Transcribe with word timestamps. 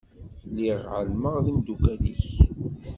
Lliɣ 0.49 0.79
εelmeɣ 0.99 1.35
d 1.45 1.47
imdukal-ik. 1.51 2.23